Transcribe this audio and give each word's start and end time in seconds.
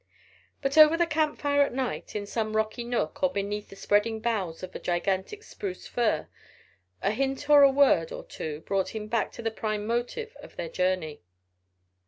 But 0.63 0.79
over 0.79 0.97
the 0.97 1.05
camp 1.05 1.37
fire 1.39 1.61
at 1.61 1.75
night, 1.75 2.15
in 2.15 2.25
some 2.25 2.55
rocky 2.55 2.83
nook, 2.83 3.21
or 3.21 3.31
beneath 3.31 3.69
the 3.69 3.75
spreading 3.75 4.19
boughs 4.19 4.63
of 4.63 4.73
a 4.73 4.79
gigantic 4.79 5.43
spruce 5.43 5.85
fir, 5.85 6.27
a 7.03 7.11
hint 7.11 7.47
or 7.51 7.61
a 7.61 7.69
word 7.69 8.11
or 8.11 8.23
two 8.23 8.61
brought 8.61 8.95
him 8.95 9.05
back 9.07 9.31
to 9.33 9.43
the 9.43 9.51
prime 9.51 9.85
motive 9.85 10.35
of 10.39 10.55
their 10.55 10.69
journey. 10.69 11.21